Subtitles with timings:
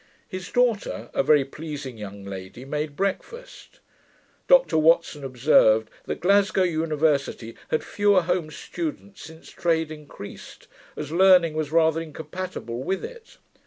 [0.27, 3.81] His daughter, a very pleasing young lady, made breakfast.
[4.47, 10.67] Dr Watson observed, that Glasgow University had fewer home students, since trade increased,
[10.97, 13.37] as learning was rather incompatible with it.